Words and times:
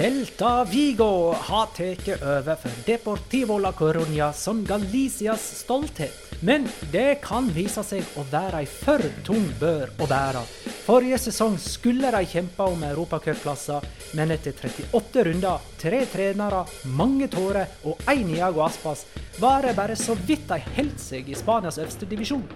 Celta 0.00 0.64
Vigo 0.64 1.34
har 1.36 1.66
tatt 1.76 2.06
over 2.22 2.56
for 2.56 2.70
Deportivo 2.86 3.58
la 3.58 3.72
Coruña 3.72 4.32
som 4.32 4.62
Galicias 4.64 5.42
stolthet. 5.58 6.14
Men 6.40 6.64
det 6.92 7.18
kan 7.20 7.50
vise 7.52 7.84
seg 7.84 8.16
å 8.16 8.24
være 8.30 8.62
ei 8.62 8.70
for 8.70 9.04
tung 9.28 9.44
bør 9.60 9.92
å 10.00 10.08
bære. 10.08 10.40
Forrige 10.86 11.20
sesong 11.26 11.60
skulle 11.60 12.14
de 12.16 12.24
kjempe 12.32 12.64
om 12.64 12.80
europacupplasser, 12.88 13.84
men 14.16 14.32
etter 14.32 14.56
38 14.56 15.26
runder, 15.28 15.68
tre 15.76 16.06
trenere, 16.08 16.64
mange 16.96 17.28
tårer 17.28 17.68
og 17.84 18.00
én 18.08 18.32
Iago 18.38 18.64
Aspas, 18.64 19.04
var 19.36 19.68
det 19.68 19.76
bare 19.76 20.00
så 20.00 20.16
vidt 20.16 20.48
de 20.48 20.62
holdt 20.78 21.08
seg 21.10 21.28
i 21.28 21.36
Spanias 21.36 21.76
øverste 21.76 22.08
divisjon. 22.08 22.48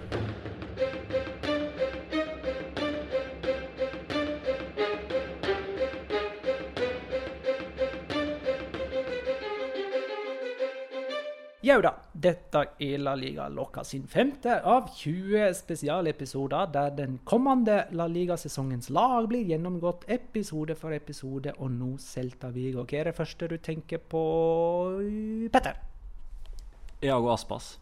Jau 11.65 11.79
da, 11.81 11.95
dette 12.13 12.59
er 12.77 12.99
La 13.01 13.15
Liga 13.17 13.47
Loca 13.49 13.81
sin 13.87 14.03
femte 14.05 14.59
av 14.69 14.91
20 14.99 15.55
spesialepisoder 15.57 16.67
der 16.69 16.91
den 16.93 17.15
kommende 17.25 17.87
La 17.97 18.05
Liga-sesongens 18.05 18.91
lag 18.93 19.25
blir 19.31 19.47
gjennomgått 19.49 20.05
episode 20.13 20.75
for 20.77 20.93
episode, 20.93 21.55
og 21.57 21.71
nå 21.73 21.95
Celta 22.03 22.51
Vigo. 22.53 22.83
Hva 22.85 22.99
er 22.99 23.09
det 23.09 23.15
første 23.17 23.49
du 23.49 23.57
tenker 23.57 23.97
på, 23.97 24.21
Petter? 25.55 25.81
Iago 27.01 27.33
Aspas. 27.33 27.79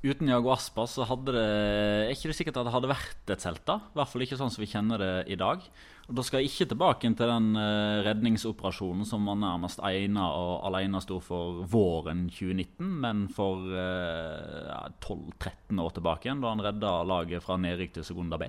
Uten 0.00 0.30
Jago 0.32 0.48
Aspas 0.54 0.94
så 0.96 1.04
hadde 1.04 1.34
det 1.36 1.40
er 1.44 2.10
ikke 2.14 2.30
det 2.30 2.36
sikkert 2.38 2.58
at 2.62 2.68
det 2.70 2.72
hadde 2.72 2.88
vært 2.88 3.32
et 3.34 3.42
Celta. 3.44 3.76
I 3.90 3.98
hvert 3.98 4.08
fall 4.08 4.24
ikke 4.24 4.38
sånn 4.40 4.52
som 4.52 4.62
vi 4.62 4.68
kjenner 4.70 5.02
det 5.02 5.14
i 5.28 5.36
dag. 5.40 5.66
Og 6.08 6.14
Da 6.16 6.24
skal 6.24 6.40
jeg 6.40 6.50
ikke 6.50 6.70
tilbake 6.72 7.10
til 7.18 7.30
den 7.30 7.50
uh, 7.54 8.00
redningsoperasjonen 8.06 9.04
som 9.06 9.28
var 9.28 9.36
nærmest 9.42 9.82
ene 9.84 10.24
og 10.24 10.64
alene 10.70 11.02
sto 11.04 11.20
for 11.22 11.60
våren 11.70 12.24
2019, 12.32 12.88
men 13.04 13.26
for 13.34 13.68
uh, 13.68 14.72
ja, 14.72 14.80
12-13 15.04 15.84
år 15.84 15.92
tilbake 15.98 16.26
igjen, 16.26 16.40
da 16.40 16.54
han 16.54 16.64
redda 16.64 16.94
laget 17.04 17.44
fra 17.44 17.60
nedrykk 17.60 17.98
til 17.98 18.08
Segunda 18.08 18.40
B. 18.40 18.48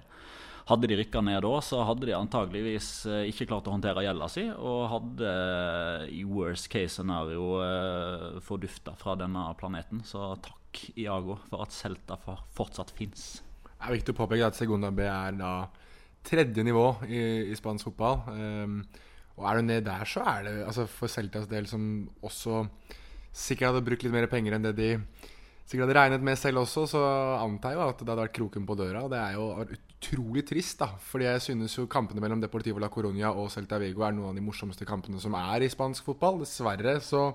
Hadde 0.71 0.87
de 0.87 0.97
rykka 1.01 1.21
ned 1.25 1.41
da, 1.43 1.51
så 1.65 1.81
hadde 1.83 2.07
de 2.07 2.15
antageligvis 2.15 2.89
uh, 3.11 3.21
ikke 3.27 3.49
klart 3.49 3.67
å 3.67 3.75
håndtere 3.75 4.05
gjelda 4.05 4.29
si, 4.31 4.47
og 4.55 4.87
hadde 4.93 5.35
i 6.15 6.23
worst 6.27 6.71
case 6.71 6.95
scenario 6.95 7.59
fordufta 8.45 8.95
fra 8.99 9.17
denne 9.19 9.45
planeten. 9.59 10.05
Så 10.07 10.31
takk, 10.39 10.85
Iago, 10.95 11.37
for 11.49 11.65
at 11.65 11.75
Celta 11.75 12.17
fortsatt 12.55 12.95
fins. 12.95 13.41
Det 13.67 13.89
er 13.89 13.97
viktig 13.97 14.13
å 14.15 14.19
påpeke 14.21 14.47
at 14.47 14.57
Segunda 14.57 14.91
B 14.95 15.03
er 15.09 15.35
da 15.35 15.53
tredje 16.27 16.63
nivå 16.63 16.85
i, 17.09 17.21
i 17.49 17.55
spansk 17.57 17.89
fotball. 17.89 18.19
Um, 18.29 18.81
og 19.39 19.47
er 19.49 19.57
du 19.57 19.67
ned 19.67 19.85
der, 19.87 20.05
så 20.05 20.23
er 20.27 20.43
det 20.45 20.55
altså 20.67 20.85
for 20.89 21.11
Celtas 21.11 21.47
del, 21.49 21.67
som 21.69 22.05
også 22.21 22.65
sikkert 23.31 23.71
hadde 23.71 23.85
brukt 23.87 24.03
litt 24.05 24.13
mer 24.13 24.27
penger 24.29 24.57
enn 24.57 24.67
det 24.67 24.75
de 24.77 24.89
sikkert 25.65 25.87
hadde 25.87 25.97
regnet 25.97 26.25
med 26.25 26.39
selv 26.39 26.63
også, 26.63 26.87
så 26.89 27.01
antar 27.39 27.75
jeg 27.75 27.83
at 27.85 28.01
det 28.01 28.09
hadde 28.09 28.25
vært 28.25 28.35
kroken 28.35 28.65
på 28.67 28.75
døra. 28.79 29.05
Og 29.05 29.11
det 29.13 29.19
er 29.21 29.37
jo 29.37 29.45
utrolig 29.77 30.43
trist, 30.47 30.79
da. 30.81 30.89
Fordi 31.11 31.29
jeg 31.29 31.45
synes 31.47 31.77
jo 31.77 31.87
kampene 31.91 32.23
mellom 32.23 32.41
Deportivo 32.43 32.81
la 32.81 32.91
Coronia 32.91 33.31
og 33.31 33.51
Celta 33.53 33.79
Vigo 33.81 34.03
er 34.07 34.15
noen 34.17 34.33
av 34.33 34.39
de 34.39 34.43
morsomste 34.45 34.87
kampene 34.89 35.21
som 35.23 35.37
er 35.39 35.63
i 35.63 35.71
spansk 35.71 36.09
fotball. 36.09 36.41
Dessverre 36.43 36.97
så 37.05 37.29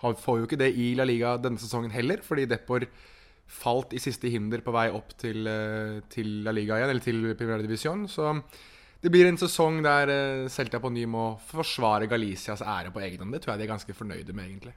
får 0.00 0.40
jo 0.40 0.46
ikke 0.48 0.60
det 0.60 0.72
i 0.76 0.94
La 0.96 1.04
Liga 1.08 1.36
denne 1.40 1.60
sesongen 1.60 1.92
heller, 1.94 2.22
fordi 2.24 2.46
Depor 2.48 2.86
falt 3.46 3.92
i 3.94 4.02
siste 4.02 4.30
hinder 4.32 4.62
på 4.64 4.74
vei 4.74 4.88
opp 4.90 5.12
til, 5.18 5.46
eh, 5.46 6.00
til 6.10 6.42
La 6.46 6.54
Liga 6.54 6.80
igjen, 6.80 6.90
eller 6.90 7.04
til 7.04 7.36
Primera 7.38 7.62
Divisjon. 7.62 8.08
Så 8.10 8.34
det 9.02 9.12
blir 9.12 9.28
en 9.28 9.38
sesong 9.38 9.82
der 9.84 10.10
eh, 10.10 10.48
Celta 10.48 10.80
på 10.82 10.90
ny 10.90 11.04
må 11.06 11.28
forsvare 11.52 12.08
Galicias 12.10 12.62
ære 12.62 12.90
på 12.90 13.04
egen 13.04 13.22
hånd. 13.22 13.36
Det 13.36 13.44
tror 13.44 13.54
jeg 13.54 13.62
de 13.62 13.68
er 13.68 13.74
ganske 13.74 13.94
fornøyde 13.94 14.32
med, 14.32 14.48
egentlig. 14.48 14.74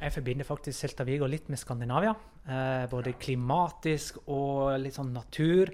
Jeg 0.00 0.12
forbinder 0.16 0.46
faktisk 0.46 0.80
Celta 0.80 1.04
Vigo 1.06 1.26
litt 1.30 1.48
med 1.52 1.60
Skandinavia. 1.60 2.14
Eh, 2.44 2.84
både 2.90 3.14
klimatisk 3.20 4.18
og 4.26 4.74
litt 4.82 4.96
sånn 4.96 5.14
natur. 5.14 5.70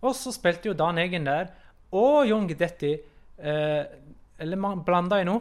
Og 0.00 0.16
så 0.16 0.32
spilte 0.34 0.70
jo 0.70 0.76
Dan 0.76 0.98
Egen 1.00 1.28
der. 1.28 1.52
Og 1.96 2.26
John 2.28 2.48
Guidetti. 2.50 2.92
Eh, 3.40 3.82
eller 4.40 4.76
blanda 4.84 5.20
jeg 5.20 5.28
nå? 5.28 5.38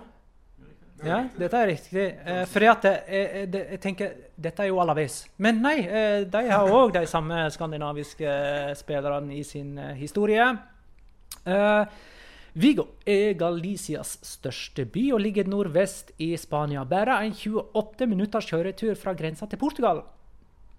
Ja, 1.05 1.21
dette 1.31 1.59
er 1.61 1.69
riktig. 1.71 2.05
Eh, 2.25 2.43
fordi 2.49 2.67
at 2.67 2.85
jeg, 2.89 3.03
jeg, 3.07 3.49
jeg, 3.55 3.79
tenker 3.83 4.15
Dette 4.35 4.65
er 4.65 4.71
jo 4.71 4.81
Alaves. 4.83 5.21
Men 5.39 5.61
nei, 5.63 5.77
eh, 5.87 6.25
de 6.27 6.43
har 6.49 6.71
òg 6.79 6.93
de 6.95 7.05
samme 7.07 7.45
skandinaviske 7.55 8.27
eh, 8.27 8.73
spillerne 8.77 9.35
i 9.35 9.43
sin 9.47 9.77
eh, 9.79 9.95
historie. 9.99 10.47
Eh, 11.45 11.99
Vigo 12.57 12.85
er 13.05 13.35
Galicias 13.37 14.15
største 14.25 14.87
by 14.89 15.09
og 15.13 15.21
ligger 15.21 15.49
nordvest 15.49 16.15
i 16.17 16.31
Spania. 16.37 16.85
Bare 16.87 17.19
en 17.25 17.35
28 17.35 18.07
minutters 18.09 18.47
kjøretur 18.49 18.97
fra 18.97 19.13
grensa 19.13 19.45
til 19.45 19.61
Portugal. 19.61 20.01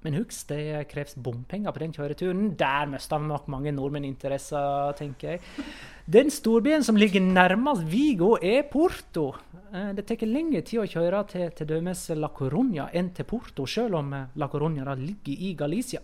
Men 0.00 0.16
husk, 0.16 0.48
det 0.48 0.88
kreves 0.88 1.14
bompenger 1.20 1.74
på 1.76 1.82
den 1.82 1.92
kjøreturen. 1.92 2.54
Der 2.58 2.88
mista 2.88 3.18
nok 3.20 3.50
mange 3.52 3.72
nordmenn 3.76 4.08
interesser, 4.08 4.94
tenker 4.96 5.34
jeg. 5.34 5.66
Den 6.10 6.32
storbyen 6.32 6.82
som 6.82 6.96
ligger 6.96 7.20
nærmest 7.20 7.84
Vigo, 7.92 8.32
er 8.40 8.64
Porto. 8.72 9.28
Eh, 9.70 9.92
det 9.94 10.06
tar 10.08 10.24
lengre 10.26 10.64
tid 10.64 10.80
å 10.82 10.88
kjøre 10.88 11.22
til 11.28 11.52
t.d. 11.52 11.80
La 12.16 12.32
Coruña 12.32 12.88
enn 12.96 13.12
til 13.14 13.28
Porto, 13.28 13.68
selv 13.68 14.00
om 14.00 14.14
eh, 14.16 14.26
La 14.40 14.48
Coruña 14.48 14.96
ligger 14.96 15.36
i 15.36 15.52
Galicia. 15.54 16.00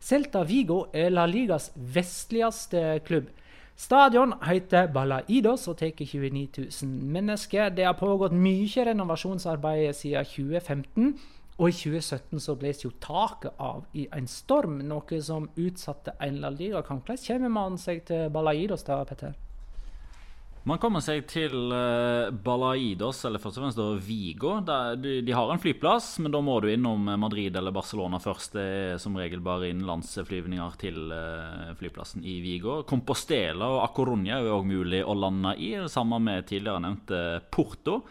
Celta 0.00 0.44
Vigo 0.44 0.84
er 0.92 1.10
La 1.10 1.24
Ligas 1.26 1.72
vestligste 1.74 3.00
klubb. 3.08 3.32
Stadion 3.80 4.34
heter 4.44 4.90
Balaidos 4.92 5.62
og 5.70 5.78
tar 5.80 5.94
29 5.96 6.48
000 6.82 6.90
mennesker. 7.14 7.70
Det 7.72 7.86
har 7.86 7.96
pågått 7.96 8.34
mye 8.36 8.84
renovasjonsarbeid 8.84 9.94
siden 9.96 10.26
2015. 10.28 11.14
Og 11.56 11.68
i 11.68 11.72
2017 11.72 12.42
så 12.44 12.56
ble 12.60 12.74
jo 12.76 12.90
taket 13.00 13.56
av 13.56 13.86
i 13.96 14.04
en 14.16 14.28
storm, 14.28 14.82
noe 14.84 15.22
som 15.24 15.48
utsatte 15.56 16.12
en 16.20 16.42
La 16.42 16.52
Liga-kamp. 16.52 17.08
Hvordan 17.08 17.24
kommer 17.26 17.54
man 17.56 17.80
seg 17.80 18.04
til 18.08 18.28
Balaidos 18.32 18.84
da, 18.84 19.00
Petter? 19.08 19.32
Man 20.68 20.76
kommer 20.76 21.00
seg 21.00 21.22
til 21.30 21.72
uh, 21.72 22.28
Balaidos, 22.44 23.22
eller 23.24 23.40
først 23.40 23.56
og 23.56 23.64
fremst 23.64 24.04
Vigo. 24.04 24.58
Der, 24.66 24.98
de, 25.00 25.32
har 25.32 25.52
en 25.52 25.62
flyplass, 25.62 26.18
men 26.20 26.34
da 26.34 26.42
må 26.44 26.58
du 26.60 26.68
innom 26.68 27.08
Madrid 27.22 27.56
eller 27.56 27.72
Barcelona 27.72 28.20
først. 28.20 28.58
Det 28.58 28.66
er 28.66 29.00
som 29.00 29.16
regel 29.16 29.40
bare 29.44 29.70
innenlandsflyvninger 29.70 30.76
til 30.82 31.14
uh, 31.14 31.70
flyplassen 31.80 32.26
i 32.28 32.36
Vigo. 32.44 32.82
Compostela 32.88 33.70
og 33.72 33.86
Acoruña 33.86 34.42
er 34.42 34.52
òg 34.52 34.68
mulig 34.68 35.00
å 35.00 35.16
lande 35.16 35.56
i, 35.56 35.72
samme 35.88 36.20
med 36.20 36.50
tidligere 36.52 36.84
nevnte 36.84 37.24
Porto. 37.48 38.02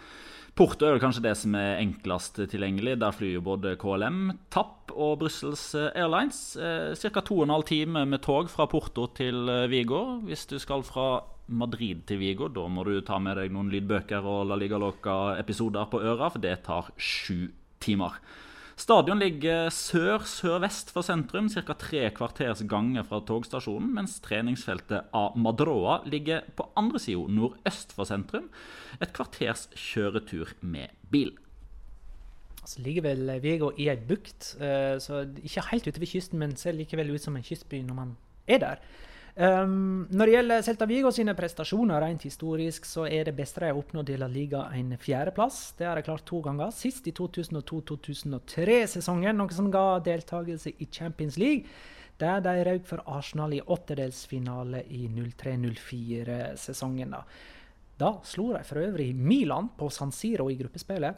Porto 0.59 0.89
er 0.89 0.97
kanskje 0.99 1.21
det 1.23 1.37
som 1.39 1.53
er 1.55 1.77
enklest 1.79 2.41
tilgjengelig. 2.51 2.97
Der 2.99 3.13
flyr 3.15 3.39
både 3.45 3.77
KLM, 3.79 4.33
TAP 4.51 4.91
og 4.91 5.19
Brussels 5.21 5.69
Airlines. 5.77 6.57
Eh, 6.59 6.91
Ca. 6.99 7.21
2 7.21 7.45
12 7.45 7.63
timer 7.69 8.09
med 8.09 8.25
tog 8.25 8.49
fra 8.51 8.65
Porto 8.67 9.05
til 9.15 9.47
eh, 9.47 9.69
Vigo. 9.71 10.19
Hvis 10.27 10.43
du 10.51 10.57
skal 10.59 10.83
fra 10.83 11.21
Madrid 11.49 12.05
til 12.09 12.21
Vigo, 12.21 12.47
da 12.53 12.67
må 12.71 12.85
du 12.87 12.99
ta 13.05 13.17
med 13.21 13.37
deg 13.39 13.53
noen 13.53 13.71
lydbøker 13.73 14.25
og 14.25 14.45
La 14.49 14.57
Liga 14.59 14.79
Loca-episoder 14.81 15.89
på 15.91 16.01
øra, 16.01 16.29
for 16.29 16.43
det 16.43 16.59
tar 16.67 16.91
sju 16.95 17.49
timer. 17.83 18.19
Stadion 18.79 19.19
ligger 19.19 19.67
sør-sørvest 19.75 20.93
for 20.95 21.03
sentrum, 21.03 21.49
ca. 21.51 21.73
tre 21.75 22.05
kvarters 22.15 22.61
gange 22.63 23.01
fra 23.03 23.19
togstasjonen, 23.27 23.89
mens 23.97 24.15
treningsfeltet 24.23 25.09
A 25.11 25.25
Madroa 25.35 25.97
ligger 26.07 26.45
på 26.55 26.69
andre 26.79 27.01
sida, 27.03 27.25
nordøst 27.27 27.91
for 27.97 28.07
sentrum. 28.07 28.47
Et 29.03 29.11
kvarters 29.11 29.67
kjøretur 29.75 30.53
med 30.61 30.95
bil. 31.11 31.33
Så 32.63 32.79
ligger 32.85 33.09
vel 33.09 33.33
Vigo 33.43 33.73
i 33.75 33.89
ei 33.91 33.97
bukt, 33.99 34.53
eh, 34.63 34.95
så 35.03 35.25
ikke 35.43 35.67
helt 35.73 35.87
ute 35.87 35.99
ved 35.99 36.11
kysten, 36.13 36.39
men 36.39 36.55
ser 36.55 36.77
likevel 36.77 37.11
ut 37.11 37.23
som 37.23 37.35
en 37.35 37.43
kystby 37.43 37.81
når 37.83 37.97
man 37.97 38.17
er 38.47 38.63
der. 38.63 38.83
Um, 39.35 40.07
når 40.11 40.25
det 40.25 40.33
gjelder 40.33 40.61
Celta 40.65 40.85
Vigo 40.89 41.11
sine 41.15 41.33
prestasjoner 41.37 42.01
rent 42.03 42.23
historisk, 42.27 42.85
så 42.87 43.05
er 43.07 43.23
det 43.29 43.35
beste 43.37 43.59
de 43.63 43.67
har 43.69 43.77
oppnådd 43.77 44.09
i 44.11 44.17
La 44.19 44.27
Liga, 44.31 44.61
en 44.75 44.97
fjerdeplass. 44.99 45.73
Det 45.77 45.85
har 45.87 45.95
de 45.95 46.07
klart 46.07 46.25
to 46.27 46.41
ganger. 46.43 46.71
Sist 46.75 47.07
i 47.07 47.11
2002-2003-sesongen, 47.15 49.37
noe 49.39 49.51
som 49.55 49.71
ga 49.71 49.99
deltakelse 50.03 50.69
i 50.77 50.85
Champions 50.91 51.37
League. 51.39 51.63
Der 52.19 52.41
de 52.43 52.63
røk 52.67 52.83
for 52.89 52.99
Arsenal 53.07 53.53
i 53.55 53.63
åttedelsfinale 53.63 54.83
i 54.91 55.07
03-04-sesongen. 55.13 57.09
Da. 57.15 57.23
da 58.01 58.19
slo 58.27 58.51
de 58.57 58.63
for 58.67 58.77
øvrig 58.83 59.15
Milan 59.15 59.71
på 59.77 59.85
San 59.93 60.11
Siro 60.11 60.49
i 60.51 60.59
gruppespillet. 60.59 61.15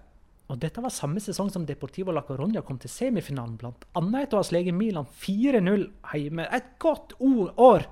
Og 0.52 0.60
dette 0.60 0.82
var 0.84 0.92
samme 0.92 1.20
sesong 1.24 1.48
som 1.50 1.66
Deportivo 1.66 2.12
la 2.12 2.22
Coruña 2.28 2.62
kom 2.62 2.78
til 2.78 2.90
semifinalen, 2.92 3.58
annet 3.96 4.24
etter 4.26 4.36
å 4.36 4.42
ha 4.42 4.46
sleget 4.46 4.76
Milan 4.76 5.06
4-0 5.08 5.88
hjemme. 6.12 6.44
Et 6.52 6.76
godt 6.84 7.16
år 7.24 7.88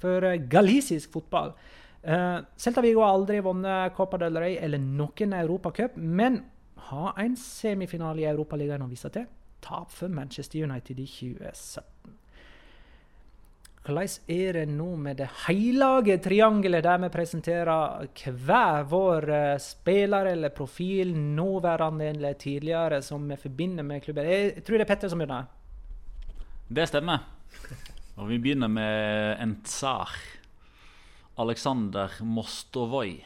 for 0.00 0.24
eh, 0.24 0.40
galisisk 0.50 1.12
fotball. 1.12 1.54
Uh, 2.00 2.40
Celta 2.56 2.80
Vigo 2.80 3.02
har 3.04 3.12
aldri 3.12 3.42
vunnet 3.44 3.92
Copa 3.96 4.16
del 4.20 4.38
Rey 4.40 4.56
eller 4.56 4.80
noen 4.80 5.34
europacup, 5.36 5.98
men 6.00 6.40
har 6.88 7.18
en 7.20 7.36
semifinale 7.36 8.22
i 8.22 8.30
Europaligaen 8.30 8.86
å 8.86 8.88
vise 8.88 9.10
til. 9.12 9.26
Tap 9.60 9.92
for 9.92 10.08
Manchester 10.08 10.64
United 10.64 10.96
i 10.98 11.04
2017. 11.04 12.16
hvordan 13.84 14.08
er 14.28 14.52
det 14.52 14.64
nå 14.68 14.96
med 14.96 15.16
det 15.16 15.28
hellige 15.46 16.18
triangelet, 16.24 16.84
der 16.84 16.98
vi 16.98 17.08
presenterer 17.08 18.08
hver 18.46 18.82
vår 18.88 19.28
uh, 19.30 19.58
spiller 19.58 20.32
eller 20.32 20.48
profil, 20.48 21.12
nåværende 21.16 22.08
eller 22.14 22.32
tidligere, 22.32 23.02
som 23.02 23.28
vi 23.28 23.36
forbinder 23.36 23.82
med 23.82 24.02
klubben? 24.02 24.24
Jeg 24.24 24.64
tror 24.64 24.78
det 24.78 24.88
er 24.88 24.94
Petter 24.94 25.08
som 25.08 25.18
begynner. 25.18 25.44
Det 26.68 26.88
stemmer. 26.88 27.18
Og 28.18 28.30
vi 28.30 28.40
begynner 28.42 28.70
med 28.72 29.36
en 29.42 29.54
tsar. 29.62 30.16
Aleksander 31.40 32.18
Mostovoj. 32.26 33.20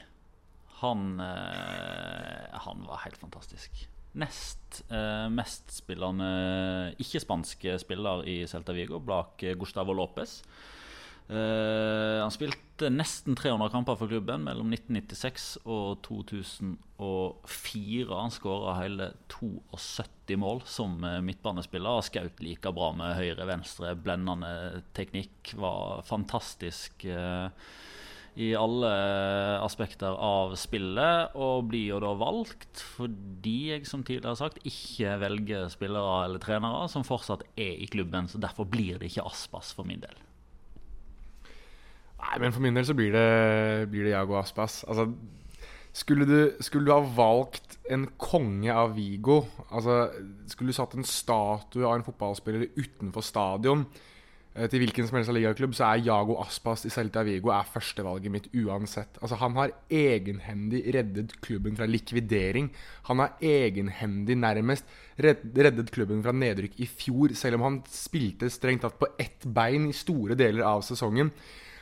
Han, 0.85 1.09
uh, 1.19 2.61
han 2.67 2.87
var 2.87 3.05
helt 3.07 3.19
fantastisk 3.19 3.87
nest 4.19 4.83
eh, 4.95 5.27
mestspillende 5.33 6.29
ikke-spanske 7.03 7.77
spiller 7.83 8.25
i 8.31 8.37
Celta 8.51 8.75
Vigo, 8.77 9.01
bak 9.03 9.43
Gustavo 9.59 9.95
Lopez. 9.97 10.41
Eh, 11.25 12.21
han 12.21 12.33
spilte 12.35 12.91
nesten 12.93 13.37
300 13.39 13.71
kamper 13.73 13.97
for 13.97 14.11
klubben 14.11 14.43
mellom 14.45 14.69
1996 14.75 15.47
og 15.65 16.03
2004. 16.05 18.11
Han 18.13 18.35
skåra 18.35 18.75
hele 18.83 19.09
72 19.33 20.37
mål 20.41 20.61
som 20.69 20.99
eh, 21.09 21.23
midtbanespiller 21.25 22.01
og 22.01 22.05
skjøt 22.05 22.45
like 22.45 22.75
bra 22.77 22.91
med 22.99 23.17
høyre, 23.17 23.49
venstre. 23.49 23.95
Blendende 23.97 24.85
teknikk. 24.97 25.55
Var 25.57 26.05
fantastisk. 26.11 27.09
Eh, 27.09 27.49
i 28.35 28.49
alle 28.59 28.89
aspekter 29.63 30.11
av 30.11 30.57
spillet, 30.59 31.37
og 31.39 31.69
blir 31.71 31.93
jo 31.93 32.01
da 32.03 32.09
valgt 32.19 32.81
fordi 32.97 33.69
jeg 33.69 33.87
som 33.87 34.03
tidligere 34.03 34.33
har 34.33 34.41
sagt 34.41 34.59
ikke 34.67 35.13
velger 35.23 35.71
spillere 35.71 36.25
eller 36.27 36.43
trenere 36.43 36.89
som 36.91 37.07
fortsatt 37.07 37.47
er 37.55 37.79
i 37.79 37.87
klubben. 37.87 38.27
Så 38.27 38.43
derfor 38.43 38.67
blir 38.67 38.99
det 38.99 39.13
ikke 39.13 39.29
Aspas 39.31 39.71
for 39.71 39.87
min 39.87 40.03
del. 40.03 40.19
Nei, 42.25 42.41
men 42.43 42.55
for 42.55 42.65
min 42.65 42.77
del 42.77 42.87
så 42.89 42.97
blir 42.97 43.13
det, 43.15 43.29
blir 43.93 44.09
det 44.09 44.15
Jago 44.15 44.39
Aspas. 44.41 44.83
Altså, 44.89 45.09
skulle 45.95 46.27
du, 46.27 46.39
skulle 46.65 46.89
du, 46.89 46.95
ha 46.95 47.05
valgt 47.17 47.79
en 47.93 48.09
konge 48.19 48.73
av 48.75 48.97
Vigo 48.97 49.45
altså, 49.69 50.09
Skulle 50.51 50.73
du 50.73 50.75
satt 50.75 50.97
en 50.99 51.07
statue 51.07 51.87
av 51.87 51.95
en 51.95 52.03
fotballspiller 52.03 52.73
utenfor 52.75 53.23
stadion 53.23 53.85
Eh, 54.55 54.69
til 54.71 54.85
hvilken 54.85 55.09
som 55.09 55.17
helst 55.19 55.33
ligaklubb, 55.35 55.73
så 55.75 55.89
er 55.89 56.05
Jago 56.07 56.37
Aspas 56.39 56.85
i 56.87 56.91
Celta 56.95 57.25
Vigo 57.27 57.51
er 57.51 57.67
førstevalget 57.67 58.31
mitt 58.31 58.47
uansett. 58.55 59.19
Altså, 59.19 59.35
han 59.41 59.57
har 59.59 59.73
egenhendig 59.91 60.85
reddet 60.95 61.35
klubben 61.43 61.75
fra 61.75 61.89
likvidering. 61.91 62.69
Han 63.11 63.19
har 63.19 63.35
egenhendig 63.43 64.37
nærmest 64.39 64.87
reddet 65.19 65.91
klubben 65.91 66.23
fra 66.23 66.31
nedrykk 66.31 66.79
i 66.79 66.87
fjor, 66.87 67.35
selv 67.35 67.59
om 67.59 67.67
han 67.67 67.83
spilte 67.91 68.51
strengt 68.51 68.87
tatt 68.87 68.99
på 69.01 69.11
ett 69.19 69.43
bein 69.43 69.89
i 69.91 69.97
store 69.97 70.39
deler 70.39 70.63
av 70.63 70.87
sesongen. 70.87 71.35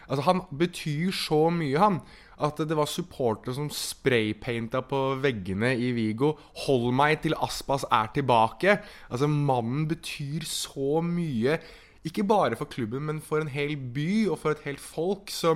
Altså, 0.08 0.25
han 0.28 0.43
betyr 0.58 1.12
så 1.14 1.46
mye, 1.54 1.78
han. 1.78 2.00
At 2.43 2.58
det 2.58 2.75
var 2.75 2.90
supportere 2.90 3.54
som 3.54 3.69
spraypainta 3.70 4.81
på 4.88 5.02
veggene 5.22 5.76
i 5.78 5.93
Vigo. 5.94 6.34
'Hold 6.64 6.90
meg 6.94 7.22
til 7.22 7.38
Aspas 7.38 7.84
er 7.90 8.10
tilbake'. 8.16 8.81
Altså, 9.10 9.26
mannen 9.26 9.87
betyr 9.88 10.43
så 10.43 11.00
mye 11.00 11.60
ikke 12.04 12.26
bare 12.26 12.58
for 12.58 12.66
klubben, 12.66 13.06
men 13.06 13.22
for 13.22 13.43
en 13.43 13.50
hel 13.52 13.76
by 13.76 14.26
og 14.32 14.38
for 14.43 14.56
et 14.56 14.64
helt 14.66 14.82
folk. 14.82 15.31
Så 15.31 15.54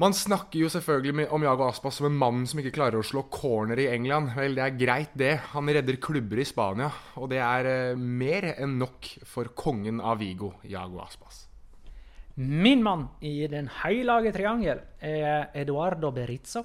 man 0.00 0.14
snakker 0.14 0.62
jo 0.62 0.70
selvfølgelig 0.72 1.28
om 1.34 1.44
Jago 1.44 1.66
Aspas 1.68 1.98
som 1.98 2.08
en 2.08 2.18
mann 2.18 2.46
som 2.48 2.62
ikke 2.62 2.74
klarer 2.78 3.00
å 3.00 3.06
slå 3.06 3.24
corner 3.32 3.78
i 3.82 3.90
England. 3.92 4.32
Vel, 4.38 4.56
det 4.56 4.64
er 4.64 4.78
greit, 4.78 5.14
det. 5.18 5.34
Han 5.52 5.68
redder 5.68 6.00
klubber 6.02 6.40
i 6.40 6.46
Spania. 6.48 6.90
Og 7.18 7.30
det 7.34 7.42
er 7.42 7.70
uh, 7.92 7.98
mer 7.98 8.52
enn 8.54 8.78
nok 8.80 9.10
for 9.28 9.52
kongen 9.58 10.00
av 10.00 10.22
Vigo, 10.22 10.54
Jago 10.70 11.02
Aspas. 11.04 11.48
Min 12.34 12.82
mann 12.82 13.08
i 13.20 13.46
den 13.46 13.68
hellige 13.82 14.32
triangel 14.32 14.78
er 15.00 15.50
Eduardo 15.54 16.10
Berizzo. 16.10 16.64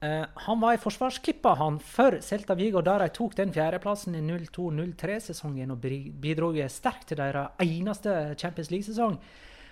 Eh, 0.00 0.24
han 0.34 0.60
var 0.60 0.74
i 0.74 0.80
forsvarskippa 0.80 1.54
han 1.56 1.78
for 1.80 2.18
Celta 2.24 2.54
Vigo 2.56 2.80
da 2.84 2.98
de 3.02 3.08
tok 3.12 3.36
den 3.36 3.52
fjerdeplassen 3.52 4.16
i 4.16 4.20
02-03-sesongen 4.24 5.72
og 5.72 5.86
bidro 6.20 6.52
sterkt 6.68 7.08
til 7.08 7.20
deres 7.20 7.48
eneste 7.60 8.34
Champions 8.38 8.70
League-sesong. 8.70 9.16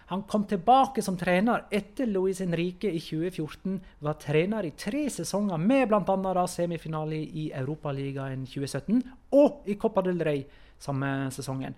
Han 0.09 0.23
kom 0.25 0.47
tilbake 0.49 1.03
som 1.05 1.17
trener 1.21 1.67
etter 1.71 2.09
Luis 2.09 2.41
Henrique 2.41 2.89
i 2.89 3.01
2014. 3.01 3.81
Var 4.01 4.21
trener 4.21 4.65
i 4.65 4.73
tre 4.73 5.05
sesonger 5.13 5.61
med 5.61 5.89
bl.a. 5.89 6.47
semifinale 6.49 7.17
i 7.17 7.51
Europaligaen 7.53 8.47
2017 8.49 9.03
og 9.37 9.69
i 9.69 9.77
Copa 9.77 10.05
del 10.05 10.25
Rey 10.25 10.47
samme 10.81 11.29
sesongen. 11.35 11.77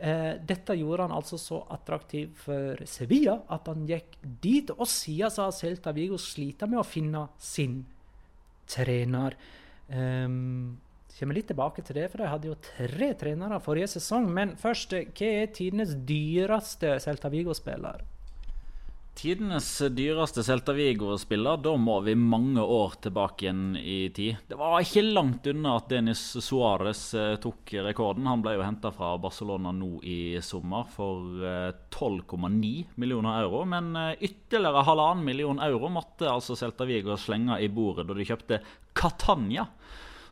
Uh, 0.00 0.38
dette 0.48 0.76
gjorde 0.80 1.04
han 1.04 1.12
altså 1.12 1.36
så 1.36 1.60
attraktiv 1.74 2.32
for 2.40 2.80
Sevilla 2.88 3.36
at 3.52 3.68
han 3.68 3.86
gikk 3.88 4.16
dit. 4.42 4.72
Og 4.76 4.88
siden 4.88 5.32
så 5.32 5.46
har 5.46 5.56
Celta 5.56 5.92
Vigo 5.96 6.18
slitt 6.20 6.64
med 6.66 6.80
å 6.80 6.86
finne 6.86 7.26
sin 7.36 7.82
trener. 8.70 9.36
Um, 9.90 10.78
kommer 11.18 11.36
litt 11.36 11.50
tilbake 11.50 11.82
til 11.84 11.98
det, 11.98 12.06
for 12.08 12.22
de 12.22 12.30
hadde 12.30 12.48
jo 12.48 12.56
tre 12.64 13.10
trenere 13.20 13.60
forrige 13.60 13.90
sesong. 13.98 14.30
Men 14.32 14.54
først, 14.60 14.94
hva 14.94 15.28
er 15.42 15.52
tidenes 15.52 15.92
dyreste 16.08 16.96
Celta 17.04 17.28
Vigo-spiller? 17.32 18.06
Tidenes 19.20 19.82
dyreste 19.90 20.40
Celta 20.42 20.72
Vigo-spiller, 20.72 21.58
da 21.60 21.74
må 21.76 21.98
vi 22.00 22.14
mange 22.16 22.62
år 22.64 22.94
tilbake 23.04 23.44
igjen 23.44 23.74
i 23.76 23.98
tid. 24.16 24.38
Det 24.48 24.56
var 24.56 24.80
ikke 24.80 25.02
langt 25.10 25.44
unna 25.50 25.74
at 25.76 25.90
Denis 25.92 26.22
Suárez 26.40 27.02
eh, 27.12 27.34
tok 27.42 27.74
rekorden. 27.84 28.30
Han 28.30 28.40
ble 28.40 28.54
jo 28.56 28.64
henta 28.64 28.88
fra 28.96 29.10
Barcelona 29.20 29.74
nå 29.76 29.98
i 30.08 30.40
sommer 30.40 30.88
for 30.88 31.36
12,9 31.36 32.48
eh, 32.48 32.96
millioner 32.96 33.42
euro. 33.42 33.66
Men 33.68 33.92
eh, 33.92 34.24
ytterligere 34.30 34.86
halvannen 34.88 35.28
million 35.28 35.60
euro 35.68 35.92
måtte 35.92 36.30
altså 36.32 36.56
Celta 36.56 36.88
Vigo 36.88 37.20
slenge 37.20 37.60
i 37.60 37.68
bordet 37.68 38.08
da 38.08 38.16
de 38.16 38.24
kjøpte 38.24 38.62
Catania 38.96 39.68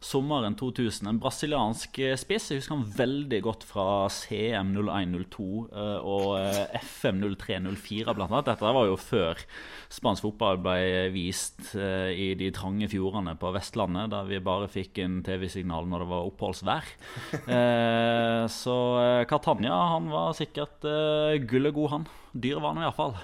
sommeren 0.00 0.54
2000. 0.58 1.08
En 1.10 1.18
brasiliansk 1.20 1.98
eh, 2.02 2.14
spiss. 2.18 2.50
Jeg 2.50 2.60
husker 2.60 2.76
han 2.76 2.86
veldig 2.98 3.40
godt 3.44 3.64
fra 3.66 4.06
CM 4.12 4.72
0102 4.76 5.46
eh, 5.72 6.06
og 6.06 6.34
eh, 6.38 6.78
FM 6.78 7.22
0304 7.24 8.14
blant 8.14 8.32
annet. 8.32 8.50
Dette 8.50 8.74
var 8.78 8.88
jo 8.88 8.98
før 9.00 9.42
spansk 9.92 10.26
fotball 10.26 10.60
ble 10.62 11.08
vist 11.14 11.72
i 11.78 12.34
de 12.36 12.50
trange 12.52 12.90
fjordene 12.92 13.32
på 13.40 13.50
Vestlandet, 13.54 14.10
der 14.12 14.26
vi 14.28 14.40
bare 14.44 14.68
fikk 14.68 15.00
en 15.00 15.22
TV-signal 15.24 15.88
når 15.88 16.04
det 16.04 16.08
var 16.10 16.28
oppholdsvær. 16.28 16.90
Så 18.58 18.76
Catania 19.30 19.78
han 19.94 20.10
var 20.12 20.36
sikkert 20.36 20.84
gullegod, 21.48 21.88
han. 21.94 22.04
Dyr 22.36 22.60
var 22.60 22.76
han 22.76 22.84
iallfall. 22.84 23.16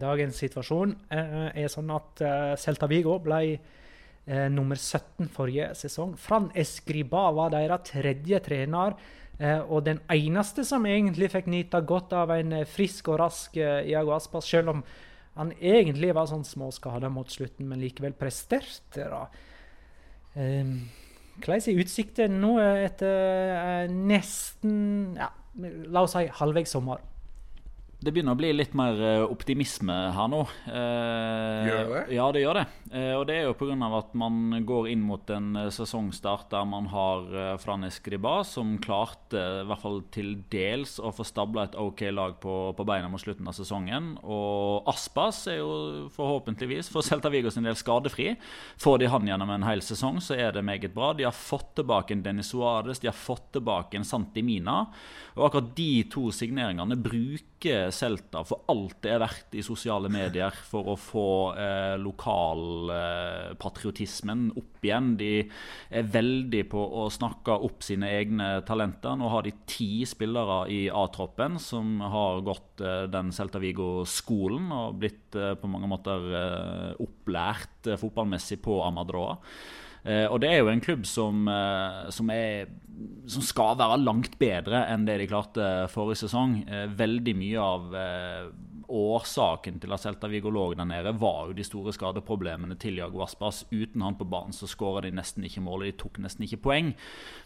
dagens 0.00 0.40
situasjon 0.46 0.96
er 1.12 1.68
sånn 1.68 1.92
at 1.92 2.24
Celta 2.62 2.88
Vigo 2.88 3.18
ble 3.20 3.42
eh, 4.26 4.48
nummer 4.52 4.78
17 4.78 5.28
forrige 5.32 5.72
sesong. 5.78 6.16
Fran 6.20 6.50
Escriba 6.54 7.28
var 7.34 7.52
deres 7.54 7.88
tredje 7.90 8.40
trener. 8.44 8.96
Eh, 9.38 9.60
og 9.60 9.84
den 9.86 10.02
eneste 10.12 10.64
som 10.68 10.86
egentlig 10.86 11.30
fikk 11.32 11.48
nyte 11.50 11.80
godt 11.88 12.12
av 12.14 12.34
en 12.34 12.52
eh, 12.60 12.68
frisk 12.68 13.08
og 13.10 13.18
rask 13.22 13.56
eh, 13.56 13.88
Iago 13.90 14.14
Aspas, 14.14 14.48
selv 14.48 14.74
om 14.74 14.82
han 15.38 15.54
egentlig 15.56 16.12
var 16.14 16.28
sånn 16.28 16.44
småskada 16.44 17.08
mot 17.08 17.30
slutten, 17.32 17.66
men 17.68 17.80
likevel 17.80 18.12
presterte. 18.16 19.08
da. 19.08 19.24
Eh, 20.36 20.74
hvordan 21.40 21.64
er 21.72 21.80
utsikten 21.80 22.36
nå 22.42 22.56
etter 22.60 23.54
eh, 23.56 23.86
nesten 23.92 25.16
ja, 25.16 25.32
La 25.92 26.00
oss 26.00 26.14
si 26.16 26.24
halvveis 26.32 26.70
sommer? 26.72 27.00
Det 28.02 28.10
begynner 28.10 28.34
å 28.34 28.38
bli 28.40 28.48
litt 28.50 28.72
mer 28.74 28.98
eh, 28.98 29.22
optimisme 29.22 29.94
her 30.16 30.30
nå. 30.30 30.40
Eh, 30.66 31.68
gjør 31.68 31.90
det? 31.92 32.00
Ja, 32.16 32.24
det 32.34 32.40
gjør 32.42 32.58
det. 32.58 32.64
Eh, 32.90 33.12
og 33.14 33.22
det 33.28 33.36
er 33.36 33.44
jo 33.46 33.54
pga. 33.54 33.76
at 33.94 34.16
man 34.18 34.56
går 34.66 34.88
inn 34.90 35.04
mot 35.06 35.30
en 35.30 35.54
eh, 35.60 35.68
sesongstart 35.70 36.48
der 36.50 36.66
man 36.66 36.88
har 36.90 37.28
eh, 37.30 37.52
Franes 37.62 38.00
Griba, 38.02 38.40
som 38.42 38.74
klarte, 38.82 39.38
i 39.38 39.68
hvert 39.70 39.84
fall 39.84 40.02
til 40.10 40.32
dels, 40.50 40.96
å 40.98 41.12
få 41.14 41.26
stabla 41.28 41.68
et 41.68 41.78
OK 41.78 42.02
lag 42.10 42.40
på, 42.42 42.56
på, 42.74 42.86
beina 42.88 43.06
mot 43.12 43.22
slutten 43.22 43.46
av 43.46 43.54
sesongen. 43.54 44.16
Og 44.26 44.90
Aspas 44.90 45.44
er 45.54 45.60
jo 45.60 46.10
forhåpentligvis 46.16 46.90
for 46.90 47.06
Celta 47.06 47.30
Vigo 47.30 47.54
sin 47.54 47.70
del 47.70 47.78
skadefri. 47.78 48.32
Får 48.82 48.98
de 48.98 49.12
han 49.14 49.30
gjennom 49.30 49.54
en 49.54 49.68
hel 49.68 49.84
sesong, 49.86 50.18
så 50.18 50.34
er 50.34 50.50
det 50.58 50.66
meget 50.66 50.90
bra. 50.96 51.12
De 51.14 51.28
har 51.28 51.38
fått 51.38 51.76
tilbake 51.78 52.16
en 52.16 52.26
Denis 52.26 52.50
Suárez, 52.50 52.98
de 52.98 53.12
har 53.12 53.16
fått 53.16 53.52
tilbake 53.54 54.00
en 54.00 54.10
Santi 54.10 54.42
Mina. 54.42 54.88
Og 55.38 55.46
akkurat 55.46 55.70
de 55.78 55.90
to 56.10 56.26
signeringene 56.34 56.98
bruker 56.98 57.91
Celta 57.94 58.42
for 58.46 58.58
alt 58.72 59.02
det 59.04 59.10
er 59.14 59.20
verdt 59.22 59.54
i 59.58 59.62
sosiale 59.64 60.08
medier 60.12 60.52
for 60.68 60.84
å 60.92 60.96
få 60.98 61.54
eh, 61.58 61.96
lokalpatriotismen 62.02 64.40
eh, 64.50 64.56
opp 64.62 64.84
igjen. 64.86 65.16
De 65.20 65.32
er 65.92 66.12
veldig 66.16 66.64
på 66.72 66.80
å 67.02 67.04
snakke 67.12 67.52
opp 67.68 67.80
sine 67.86 68.06
egne 68.16 68.48
talenter. 68.68 69.12
Nå 69.18 69.26
har 69.32 69.42
de 69.46 69.52
ti 69.68 69.92
spillere 70.08 70.58
i 70.72 70.80
A-troppen 70.90 71.52
som 71.62 72.00
har 72.02 72.40
gått 72.46 72.80
eh, 72.82 73.04
den 73.12 73.32
Celta 73.34 73.58
Vigo-skolen 73.62 74.72
og 74.74 74.98
blitt 75.02 75.34
eh, 75.38 75.54
på 75.58 75.66
mange 75.70 75.88
måter 75.90 76.18
eh, 76.32 76.92
opplært 77.02 77.86
eh, 77.86 78.00
fotballmessig 78.00 78.58
på 78.64 78.82
Amadroa. 78.86 79.34
Eh, 80.04 80.26
og 80.26 80.40
det 80.42 80.50
er 80.50 80.62
jo 80.62 80.70
en 80.72 80.82
klubb 80.82 81.06
som, 81.06 81.46
eh, 81.48 82.10
som, 82.10 82.30
er, 82.34 82.72
som, 83.30 83.44
skal 83.46 83.78
være 83.78 84.00
langt 84.02 84.34
bedre 84.40 84.84
enn 84.90 85.06
det 85.06 85.20
de 85.20 85.28
klarte 85.30 85.68
forrige 85.92 86.24
sesong. 86.24 86.58
Eh, 86.66 86.88
veldig 86.98 87.36
mye 87.38 87.62
av 87.62 87.96
årsaken 88.92 89.80
til 89.82 89.94
at 89.94 90.02
Celta 90.04 90.28
Viggo 90.30 90.52
lå 90.52 90.68
der 90.76 90.88
nede, 90.88 91.14
var 91.20 91.48
jo 91.48 91.56
de 91.56 91.64
store 91.66 91.94
skadeproblemene 91.96 92.76
til 92.80 93.00
Jago 93.00 93.22
Aspas. 93.24 93.64
Uten 93.72 94.04
han 94.04 94.18
på 94.18 94.28
banen 94.28 94.54
så 94.56 94.68
skåra 94.70 95.04
de 95.06 95.12
nesten 95.16 95.46
ikke 95.48 95.64
mål, 95.64 95.86
de 95.88 95.94
tok 96.04 96.20
nesten 96.22 96.46
ikke 96.46 96.60
poeng. 96.66 96.92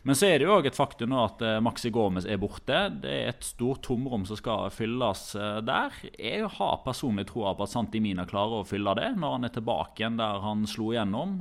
Men 0.07 0.19
så 0.19 0.31
er 0.31 0.39
det 0.39 0.49
jo 0.49 0.57
òg 0.59 0.69
et 0.71 0.79
faktum 0.79 1.13
nå 1.15 1.23
at 1.25 1.45
Maxi 1.65 1.93
Gomez 1.95 2.27
er 2.27 2.41
borte. 2.43 2.81
Det 3.03 3.13
er 3.13 3.33
et 3.33 3.47
stort 3.47 3.85
tomrom 3.87 4.27
som 4.29 4.39
skal 4.39 4.71
fylles 4.75 5.29
der. 5.67 6.01
Jeg 6.19 6.51
har 6.59 6.83
personlig 6.85 7.29
troa 7.31 7.55
på 7.57 7.67
at 7.67 7.73
Santi 7.73 8.03
Mina 8.03 8.27
klarer 8.29 8.63
å 8.63 8.69
fylle 8.69 8.95
det 8.99 9.13
når 9.17 9.39
han 9.39 9.49
er 9.49 9.55
tilbake 9.55 10.03
igjen 10.03 10.19
der 10.21 10.43
han 10.45 10.67
slo 10.71 10.91
igjennom. 10.93 11.39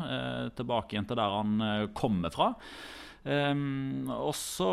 Tilbake 0.55 0.95
igjen 0.95 1.09
til 1.09 1.19
der 1.19 1.39
han 1.39 1.57
eh, 1.61 1.87
kommer 1.97 2.33
fra. 2.33 2.53
Um, 3.25 4.05
og 4.13 4.35
så 4.37 4.67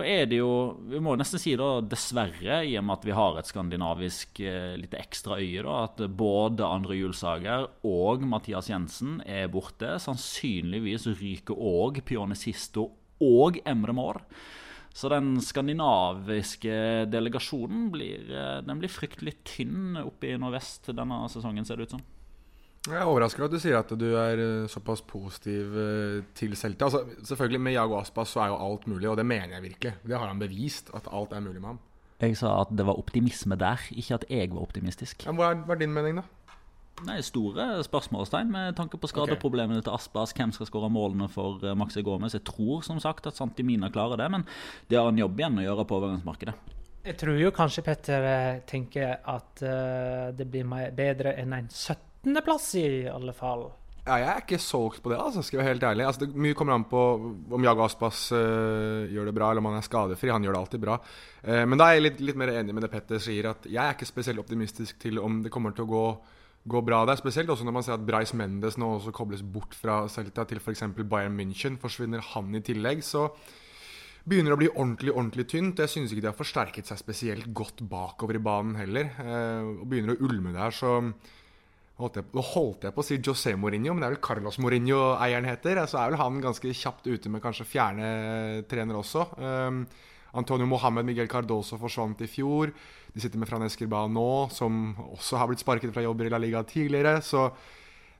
er 0.00 0.22
det 0.30 0.38
jo 0.38 0.78
Vi 0.88 0.96
må 1.04 1.12
nesten 1.20 1.36
si 1.42 1.52
da 1.60 1.82
dessverre, 1.84 2.62
i 2.64 2.72
og 2.80 2.86
med 2.88 2.94
at 2.94 3.02
vi 3.04 3.12
har 3.12 3.36
et 3.36 3.50
skandinavisk 3.50 4.40
uh, 4.48 4.78
litt 4.80 4.96
ekstra 4.96 5.36
øye, 5.36 5.60
da, 5.66 5.74
at 5.84 6.00
både 6.16 6.64
Andre 6.64 6.96
Julsager 6.96 7.66
og 7.84 8.24
Mathias 8.24 8.70
Jensen 8.72 9.18
er 9.28 9.52
borte. 9.52 9.98
Sannsynligvis 10.00 11.04
ryker 11.20 11.60
òg 11.60 12.00
Pione 12.08 12.38
Sisto 12.38 12.88
og 13.20 13.60
Emre 13.68 13.92
Mår. 13.92 14.22
Så 14.96 15.12
den 15.12 15.34
skandinaviske 15.44 17.10
delegasjonen 17.12 17.90
blir, 17.92 18.24
uh, 18.32 18.60
den 18.64 18.80
blir 18.80 18.92
fryktelig 18.92 19.36
tynn 19.52 20.00
oppe 20.00 20.32
i 20.32 20.40
nordvest 20.40 20.94
denne 20.96 21.26
sesongen, 21.28 21.68
ser 21.68 21.76
det 21.76 21.90
ut 21.90 21.98
som. 21.98 22.08
Jeg 22.86 22.96
er 22.96 23.08
overrasket 23.10 23.42
over 23.42 23.50
at 23.50 23.56
du 23.56 23.60
sier 23.60 23.76
at 23.76 23.90
du 24.00 24.06
er 24.16 24.40
eh, 24.40 24.68
såpass 24.70 25.02
positiv 25.04 25.74
eh, 25.76 26.20
til 26.38 26.54
Celta. 26.56 26.86
Altså, 26.86 27.02
selvfølgelig 27.26 27.60
Med 27.60 27.74
Jago 27.74 27.98
Aspas 27.98 28.32
så 28.32 28.44
er 28.44 28.52
jo 28.52 28.60
alt 28.64 28.86
mulig, 28.86 29.08
og 29.10 29.18
det 29.18 29.26
mener 29.26 29.58
jeg 29.58 29.62
virkelig. 29.62 29.92
Det 30.06 30.16
har 30.16 30.30
han 30.30 30.38
bevist, 30.38 30.92
at 30.94 31.10
alt 31.12 31.34
er 31.34 31.44
mulig 31.44 31.60
med 31.60 31.74
ham. 31.74 31.80
Jeg 32.22 32.38
sa 32.38 32.54
at 32.62 32.72
det 32.74 32.86
var 32.86 32.98
optimisme 32.98 33.58
der, 33.58 33.82
ikke 33.90 34.14
at 34.14 34.24
jeg 34.30 34.50
var 34.54 34.62
optimistisk. 34.62 35.26
Ja, 35.26 35.34
hva, 35.34 35.52
er, 35.52 35.60
hva 35.66 35.74
er 35.74 35.82
din 35.82 35.92
mening, 35.94 36.22
da? 36.22 36.24
Nei, 37.06 37.20
Store 37.22 37.68
spørsmålstegn 37.86 38.48
med 38.50 38.74
tanke 38.78 38.98
på 38.98 39.10
skadeproblemene 39.10 39.78
okay. 39.78 39.86
til 39.86 39.94
Aspas. 39.94 40.32
Hvem 40.34 40.54
skal 40.56 40.66
skåre 40.66 40.88
målene 40.90 41.28
for 41.30 41.62
uh, 41.62 41.76
Maxi 41.78 42.02
Gomez? 42.02 42.34
Jeg 42.34 42.46
tror 42.48 42.82
som 42.86 42.98
sagt 43.02 43.28
at 43.30 43.38
Santimina 43.38 43.90
klarer 43.94 44.18
det, 44.18 44.26
men 44.34 44.48
det 44.90 44.98
har 44.98 45.12
en 45.12 45.20
jobb 45.20 45.38
igjen 45.38 45.60
å 45.60 45.68
gjøre 45.68 45.86
på 45.86 46.00
overgangsmarkedet. 46.00 46.56
Jeg 47.06 47.20
tror 47.20 47.38
jo 47.38 47.54
kanskje 47.54 47.84
Petter 47.86 48.24
tenker 48.68 49.20
at 49.22 49.62
det 50.36 50.44
blir 50.50 50.66
bedre 50.98 51.36
enn 51.38 51.54
en 51.56 51.70
70 51.70 52.07
åttendeplass, 52.18 52.74
i 52.74 53.08
alle 53.08 53.32
fall. 53.32 53.68
Ja, 54.08 54.16
jeg 54.22 54.28
er 54.30 54.40
ikke 54.40 54.58
solgt 54.62 55.02
på 55.04 55.10
det, 55.12 55.18
altså, 55.20 55.42
skal 55.44 55.58
jeg 55.58 55.64
være 55.64 55.74
helt 55.74 55.84
ærlig. 55.84 56.04
Altså, 56.08 56.24
det, 56.24 56.40
mye 56.40 56.56
kommer 56.56 56.78
an 56.78 56.86
på 56.88 57.00
om 57.52 57.64
Jago 57.64 57.84
Aspas 57.84 58.30
uh, 58.32 59.04
gjør 59.04 59.28
det 59.28 59.34
bra, 59.36 59.50
eller 59.50 59.60
om 59.60 59.68
han 59.68 59.82
er 59.82 59.84
skadefri. 59.84 60.30
Han 60.32 60.46
gjør 60.46 60.56
det 60.56 60.62
alltid 60.62 60.80
bra. 60.80 60.96
Uh, 61.44 61.64
men 61.68 61.76
da 61.76 61.90
er 61.90 61.98
jeg 61.98 62.04
litt, 62.06 62.22
litt, 62.24 62.38
mer 62.40 62.54
enig 62.54 62.72
med 62.72 62.86
det 62.86 62.92
Petter 62.94 63.20
sier, 63.20 63.50
at 63.50 63.68
jeg 63.68 63.82
er 63.82 63.96
ikke 63.96 64.08
spesielt 64.08 64.40
optimistisk 64.40 64.96
til 65.02 65.20
om 65.20 65.42
det 65.44 65.52
kommer 65.52 65.76
til 65.76 65.84
å 65.84 65.90
gå, 65.92 66.04
gå 66.72 66.82
bra 66.86 67.02
der. 67.10 67.20
Spesielt 67.20 67.52
også 67.52 67.68
når 67.68 67.76
man 67.76 67.84
ser 67.84 67.98
at 67.98 68.06
Breis 68.08 68.32
Mendes 68.32 68.78
nå 68.80 68.94
også 68.96 69.12
kobles 69.12 69.44
bort 69.44 69.76
fra 69.76 70.00
Celta 70.08 70.46
til 70.48 70.62
f.eks. 70.62 70.86
Bayern 71.02 71.36
München. 71.36 71.76
Forsvinner 71.82 72.24
han 72.32 72.56
i 72.56 72.64
tillegg, 72.64 73.04
så 73.04 73.26
begynner 74.28 74.56
å 74.56 74.60
bli 74.60 74.70
ordentlig 74.72 75.12
ordentlig 75.12 75.50
tynt. 75.52 75.82
Jeg 75.84 75.92
synes 75.92 76.14
ikke 76.14 76.24
de 76.24 76.30
har 76.30 76.38
forsterket 76.38 76.88
seg 76.88 77.00
spesielt 77.02 77.52
godt 77.52 77.84
bakover 77.90 78.40
i 78.40 78.42
banen 78.48 78.80
heller. 78.80 79.12
Uh, 79.20 79.82
og 79.82 79.84
begynner 79.92 80.16
å 80.16 80.30
ulme 80.30 80.56
der, 80.56 80.72
så 80.72 81.02
holdt 81.98 82.20
jeg, 82.20 82.28
Nå 82.34 82.44
holdt 82.52 82.86
jeg 82.86 82.94
på 82.94 83.02
å 83.02 83.06
si 83.06 83.18
José 83.18 83.54
Mourinho, 83.58 83.94
men 83.94 84.04
det 84.04 84.08
er 84.08 84.14
vel 84.14 84.24
Carlos 84.24 84.58
Mourinho 84.62 85.00
eieren 85.18 85.48
heter. 85.48 85.80
Så 85.90 85.98
er 86.00 86.12
vel 86.12 86.20
han 86.20 86.42
ganske 86.44 86.74
kjapt 86.80 87.08
ute 87.08 87.32
med 87.32 87.42
kanskje 87.44 87.66
fjerne 87.68 88.10
trener 88.70 89.00
også. 89.00 89.26
Um, 89.38 89.82
Antonio 90.38 90.68
Mohammed 90.68 91.08
Miguel 91.08 91.30
Cardoso 91.30 91.78
forsvant 91.80 92.22
i 92.22 92.30
fjor. 92.30 92.72
De 93.14 93.22
sitter 93.22 93.40
med 93.40 93.48
Fran 93.50 93.64
Escribá 93.66 94.04
nå, 94.12 94.30
som 94.54 94.92
også 95.08 95.40
har 95.40 95.50
blitt 95.50 95.64
sparket 95.64 95.94
fra 95.94 96.04
jobber 96.04 96.28
i 96.28 96.32
La 96.32 96.40
Liga 96.42 96.62
tidligere. 96.68 97.18
Så 97.24 97.48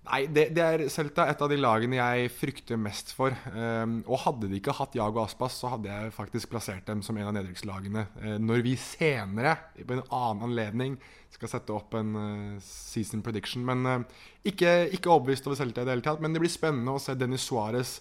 Nei, 0.08 0.22
det, 0.32 0.46
det, 0.56 0.64
er 0.64 0.82
Celta 0.92 1.26
et 1.28 1.42
av 1.44 1.50
de 1.52 1.58
lagene 1.60 1.98
jeg 1.98 2.30
frykter 2.32 2.78
mest 2.80 3.10
for. 3.16 3.34
Um, 3.52 3.98
og 4.06 4.22
hadde 4.22 4.48
de 4.48 4.56
ikke 4.56 4.72
hatt 4.78 4.96
Jago 4.96 5.20
Aspas, 5.20 5.58
så 5.60 5.74
hadde 5.74 5.90
jeg 5.90 6.14
faktisk 6.16 6.52
plassert 6.52 6.86
dem 6.88 7.02
som 7.04 7.18
en 7.18 7.28
av 7.28 7.34
nedrykkslagene. 7.36 8.06
Uh, 8.22 8.36
når 8.40 8.64
vi 8.64 8.72
senere, 8.80 9.56
på 9.76 9.98
en 9.98 10.04
annen 10.06 10.46
anledning, 10.48 10.96
skal 11.34 11.52
sette 11.52 11.74
opp 11.76 11.98
en 11.98 12.14
uh, 12.16 12.62
season 12.64 13.20
prediction. 13.24 13.66
Men 13.68 13.84
uh, 13.84 14.22
ikke, 14.48 14.88
ikke 14.96 15.12
overbevist 15.12 15.50
over 15.50 15.60
Celta 15.60 15.84
i 15.84 15.90
det 15.90 15.98
hele 15.98 16.06
tatt. 16.08 16.24
Men 16.24 16.32
det 16.32 16.40
blir 16.44 16.52
spennende 16.52 16.96
å 16.96 17.02
se 17.02 17.16
Dennis 17.18 17.44
Suárez 17.44 17.98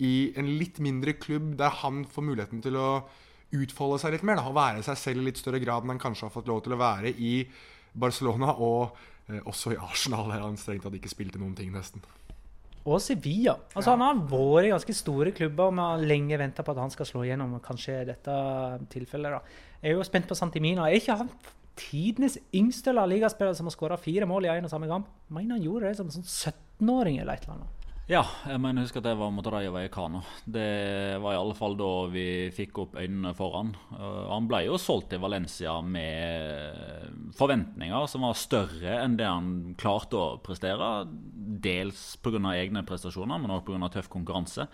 i 0.00 0.30
en 0.38 0.54
litt 0.60 0.78
mindre 0.80 1.16
klubb, 1.18 1.56
der 1.58 1.74
han 1.82 2.04
får 2.08 2.28
muligheten 2.30 2.62
til 2.64 2.78
å 2.78 2.90
utfolde 3.58 3.98
seg 4.04 4.14
litt 4.14 4.24
mer. 4.28 4.38
Da, 4.38 4.46
og 4.46 4.56
være 4.60 4.86
seg 4.86 5.02
selv 5.02 5.24
i 5.24 5.28
litt 5.32 5.42
større 5.42 5.60
grad 5.62 5.82
enn 5.82 5.96
han 5.96 6.02
kanskje 6.06 6.28
har 6.28 6.34
fått 6.36 6.50
lov 6.50 6.62
til 6.64 6.78
å 6.78 6.80
være 6.80 7.10
i 7.18 7.34
Barcelona. 7.94 8.54
og 8.56 8.96
Eh, 9.30 9.38
også 9.46 9.74
i 9.74 9.78
Arsenal 9.78 10.30
der 10.30 10.42
han 10.42 10.58
strengt 10.58 10.84
tatt 10.86 10.96
ikke 10.98 11.12
spilte 11.12 11.40
noen 11.40 11.54
ting, 11.58 11.70
nesten. 11.74 12.02
Og 12.80 12.96
Sevilla. 13.04 13.58
Altså, 13.74 13.92
ja. 13.92 13.96
Han 13.96 14.04
har 14.06 14.20
vært 14.30 14.66
i 14.66 14.72
ganske 14.72 14.96
store 14.96 15.32
klubber 15.36 15.72
vi 15.74 15.84
har 15.84 16.04
lenge 16.12 16.38
venta 16.40 16.64
på 16.64 16.72
at 16.72 16.80
han 16.80 16.92
skal 16.92 17.08
slå 17.08 17.24
igjennom. 17.26 17.58
Kanskje 17.62 17.98
dette 18.08 18.36
tilfellet. 18.92 19.36
da. 19.36 19.40
Jeg 19.82 19.92
er 19.92 19.98
jo 19.98 20.06
spent 20.08 20.28
på 20.28 20.38
Santimina. 20.38 20.88
Er 20.88 20.96
ikke 20.96 21.18
han 21.20 21.30
tidenes 21.80 22.38
yngste 22.56 22.94
ligaspiller 22.96 23.54
som 23.56 23.68
har 23.68 23.76
skåra 23.76 24.00
fire 24.00 24.26
mål 24.28 24.48
i 24.48 24.52
én 24.54 24.64
og 24.64 24.72
samme 24.72 24.88
kamp? 24.88 25.12
Mener 25.28 25.58
han 25.58 25.66
gjorde 25.68 25.90
det 25.90 26.00
som 26.00 26.10
sånn 26.10 26.24
17-åring 26.24 27.20
eller 27.20 27.36
et 27.36 27.44
eller 27.44 27.60
annet. 27.60 27.79
Ja, 28.10 28.24
jeg 28.42 28.58
mener, 28.58 28.82
husker 28.82 28.98
at 28.98 29.06
det 29.06 29.18
var 29.20 29.30
mot 29.30 29.46
i 29.46 29.68
Vallecano. 29.70 30.24
Det 30.42 31.18
var 31.22 31.36
i 31.36 31.38
alle 31.38 31.54
fall 31.54 31.76
da 31.78 31.90
vi 32.10 32.24
fikk 32.50 32.80
opp 32.82 32.96
øynene 32.98 33.30
for 33.38 33.54
han. 33.54 33.70
Han 33.92 34.48
ble 34.50 34.64
jo 34.64 34.80
solgt 34.82 35.12
til 35.12 35.22
Valencia 35.22 35.76
med 35.78 37.30
forventninger 37.38 38.08
som 38.10 38.26
var 38.26 38.34
større 38.34 38.98
enn 39.04 39.14
det 39.20 39.28
han 39.30 39.52
klarte 39.78 40.18
å 40.18 40.40
prestere. 40.42 41.06
Dels 41.62 42.16
pga. 42.18 42.42
egne 42.50 42.82
prestasjoner, 42.88 43.38
men 43.38 43.54
også 43.54 43.68
pga. 43.70 43.92
tøff 43.94 44.10
konkurranse. 44.10 44.66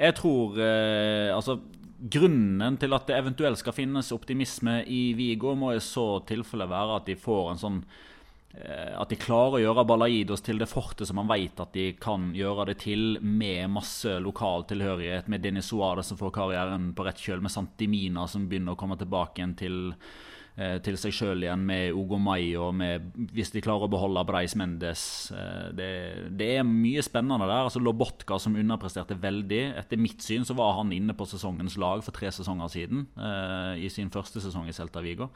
Jeg 0.00 0.16
tror 0.16 0.56
eh, 0.56 1.36
altså 1.36 1.60
Grunnen 2.00 2.78
til 2.80 2.96
at 2.96 3.10
det 3.10 3.18
eventuelt 3.18 3.60
skal 3.60 3.76
finnes 3.76 4.08
optimisme 4.16 4.78
i 4.88 5.10
Vigo, 5.12 5.52
må 5.52 5.74
i 5.74 5.82
så 5.84 6.22
tilfelle 6.24 6.64
være 6.64 6.96
at 6.96 7.10
de 7.10 7.16
får 7.20 7.50
en 7.50 7.60
sånn 7.60 7.82
Eh, 7.84 8.09
at 8.50 9.12
de 9.12 9.16
klarer 9.20 9.54
å 9.56 9.60
gjøre 9.62 9.84
Balaidos 9.86 10.42
til 10.42 10.58
det 10.58 10.66
fortet 10.66 11.06
som 11.06 11.20
man 11.20 11.28
vet 11.30 11.60
at 11.62 11.70
de 11.76 11.84
kan 12.02 12.32
gjøre 12.34 12.64
det 12.72 12.80
til, 12.82 13.20
med 13.22 13.70
masse 13.70 14.16
lokal 14.18 14.66
tilhørighet, 14.66 15.30
med 15.30 15.44
Denis 15.44 15.70
Suárez 15.70 16.10
som 16.10 16.18
får 16.18 16.32
karrieren 16.34 16.88
på 16.98 17.06
rett 17.06 17.22
kjøl, 17.22 17.44
med 17.44 17.54
Santimina 17.54 18.26
som 18.28 18.48
begynner 18.50 18.74
å 18.74 18.80
komme 18.80 18.98
tilbake 18.98 19.38
igjen 19.38 19.54
til 19.60 19.78
Eh, 19.90 20.39
til 20.84 20.96
seg 21.00 21.14
sjøl 21.14 21.44
igjen 21.44 21.62
med 21.64 21.94
Ogo 21.96 22.18
Mai 22.20 22.52
og 22.58 22.74
med, 22.76 23.06
hvis 23.32 23.52
de 23.54 23.62
klarer 23.64 23.86
å 23.86 23.90
beholde 23.92 24.24
Breis 24.28 24.54
Mendes. 24.58 25.02
Eh, 25.34 25.68
det, 25.76 25.90
det, 26.36 26.48
er 26.58 26.66
mye 26.66 27.02
spennende 27.04 27.46
der. 27.46 27.66
altså 27.66 27.82
Lobotka 27.82 28.38
som 28.42 28.58
underpresterte 28.58 29.18
veldig. 29.20 29.62
Etter 29.80 30.00
mitt 30.00 30.24
syn 30.24 30.46
så 30.48 30.56
var 30.58 30.76
han 30.78 30.92
inne 30.94 31.16
på 31.16 31.28
sesongens 31.28 31.78
lag 31.80 32.04
for 32.06 32.16
tre 32.16 32.30
sesonger 32.34 32.72
siden. 32.72 33.06
Eh, 33.16 33.86
I 33.86 33.92
sin 33.92 34.12
første 34.12 34.42
sesong 34.42 34.68
i 34.68 34.76
Celta 34.76 35.02
Vigo. 35.04 35.30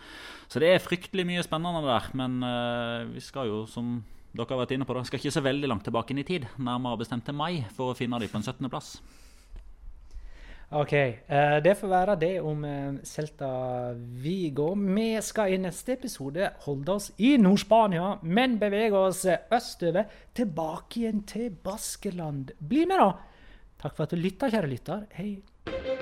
Så 0.49 0.63
det 0.63 0.75
er 0.75 0.85
fryktelig 0.85 1.27
mye 1.29 1.47
spennende 1.47 1.85
der. 1.87 2.11
Men 2.19 2.41
vi 3.15 3.23
skal 3.25 3.49
jo, 3.51 3.65
som 3.71 3.99
dere 4.35 4.51
har 4.51 4.65
vært 4.65 4.75
inne 4.77 4.87
på, 4.87 4.97
da, 4.97 5.05
skal 5.07 5.21
ikke 5.21 5.35
så 5.35 5.45
veldig 5.45 5.71
langt 5.71 5.85
tilbake 5.87 6.15
inn 6.15 6.23
i 6.23 6.27
tid. 6.27 6.49
Nærmere 6.59 7.01
bestemt 7.01 7.27
til 7.27 7.37
mai 7.39 7.65
for 7.77 7.93
å 7.93 7.99
finne 7.99 8.21
dem 8.21 8.31
på 8.31 8.41
en 8.41 8.47
17.-plass. 8.47 8.97
OK. 10.75 10.93
Uh, 11.31 11.59
det 11.63 11.77
får 11.79 11.91
være 11.91 12.17
det 12.19 12.33
om 12.43 12.65
uh, 12.67 12.97
Celta 13.07 13.51
Vigo. 13.95 14.73
Vi 14.75 15.07
skal 15.23 15.55
i 15.55 15.61
neste 15.63 15.95
episode 15.95 16.51
holde 16.67 16.97
oss 16.97 17.13
i 17.19 17.37
Nord-Spania, 17.39 18.17
men 18.23 18.59
bevege 18.59 18.99
oss 18.99 19.23
østover. 19.29 20.11
Tilbake 20.35 21.05
igjen 21.05 21.23
til 21.31 21.55
Baskeland. 21.55 22.57
Bli 22.59 22.87
med, 22.91 22.99
da! 22.99 23.13
Takk 23.85 23.95
for 23.95 24.09
at 24.09 24.17
du 24.17 24.19
lytta, 24.19 24.51
kjære 24.51 24.73
lytter. 24.75 25.05
Hei. 25.15 25.94